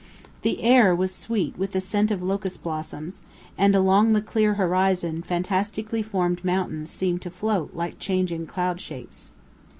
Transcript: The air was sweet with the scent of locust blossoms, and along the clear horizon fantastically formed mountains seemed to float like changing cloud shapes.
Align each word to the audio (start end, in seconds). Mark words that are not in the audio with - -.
The 0.41 0.63
air 0.63 0.95
was 0.95 1.13
sweet 1.13 1.55
with 1.59 1.73
the 1.73 1.79
scent 1.79 2.09
of 2.09 2.23
locust 2.23 2.63
blossoms, 2.63 3.21
and 3.55 3.75
along 3.75 4.13
the 4.13 4.21
clear 4.23 4.55
horizon 4.55 5.21
fantastically 5.21 6.01
formed 6.01 6.43
mountains 6.43 6.89
seemed 6.89 7.21
to 7.21 7.29
float 7.29 7.75
like 7.75 7.99
changing 7.99 8.47
cloud 8.47 8.81
shapes. 8.81 9.29